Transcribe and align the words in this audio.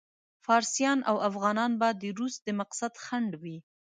فارسیان 0.45 0.99
او 1.09 1.15
افغانان 1.29 1.71
به 1.79 1.89
د 2.01 2.03
روس 2.17 2.35
د 2.45 2.47
مقصد 2.59 2.93
خنډ 3.03 3.31
وي. 3.41 3.57